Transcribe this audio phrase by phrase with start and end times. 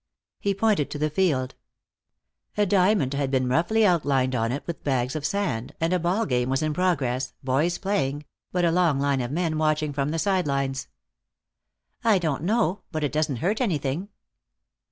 [0.39, 1.53] He pointed to the field.
[2.57, 6.25] A diamond had been roughly outlined on it with bags of sand, and a ball
[6.25, 10.17] game was in progress, boys playing, but a long line of men watching from the
[10.17, 10.87] side lines.
[12.03, 14.09] "I don't know, but it doesn't hurt anything."